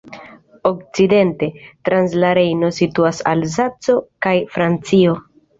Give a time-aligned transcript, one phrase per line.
[0.69, 1.49] Okcidente,
[1.89, 5.17] trans la Rejno, situas Alzaco kaj Francio.